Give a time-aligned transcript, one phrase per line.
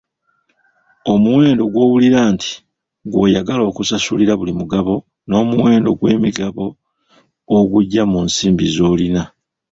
[1.13, 2.51] Omuwendo gw'owulira nti
[3.11, 4.93] gw'oyagala okusasulira buli mugabo
[5.27, 6.65] n'omuwendo gw'emigabo
[7.57, 9.23] ogugya mu nsimbi z'olina.